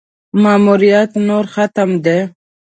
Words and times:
ماموریت 0.43 1.11
نور 1.27 1.45
ختم 1.53 1.89
دی. 2.03 2.19